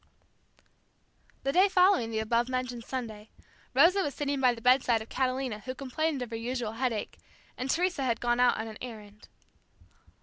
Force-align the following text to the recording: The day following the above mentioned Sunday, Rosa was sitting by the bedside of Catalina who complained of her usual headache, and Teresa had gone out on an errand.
The 1.43 1.51
day 1.51 1.69
following 1.69 2.09
the 2.09 2.17
above 2.17 2.49
mentioned 2.49 2.83
Sunday, 2.85 3.29
Rosa 3.75 4.01
was 4.01 4.15
sitting 4.15 4.41
by 4.41 4.51
the 4.55 4.59
bedside 4.59 4.99
of 4.99 5.09
Catalina 5.09 5.59
who 5.59 5.75
complained 5.75 6.23
of 6.23 6.31
her 6.31 6.35
usual 6.35 6.71
headache, 6.71 7.19
and 7.55 7.69
Teresa 7.69 8.01
had 8.03 8.19
gone 8.19 8.39
out 8.39 8.57
on 8.57 8.67
an 8.67 8.79
errand. 8.81 9.27